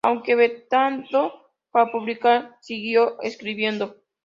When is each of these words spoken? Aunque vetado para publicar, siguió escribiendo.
Aunque 0.03 0.33
vetado 0.33 1.51
para 1.71 1.91
publicar, 1.91 2.57
siguió 2.59 3.21
escribiendo. 3.21 3.97